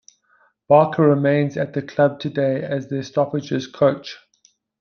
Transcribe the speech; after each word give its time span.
Barker 0.67 1.03
remains 1.07 1.57
at 1.57 1.73
the 1.73 1.83
club 1.83 2.19
today 2.19 2.63
as 2.63 2.87
their 2.89 3.03
stoppages 3.03 3.67
coach. 3.67 4.17